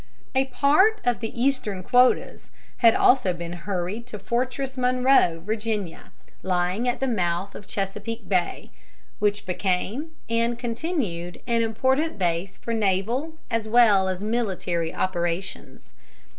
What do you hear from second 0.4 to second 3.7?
part of the eastern quotas had also been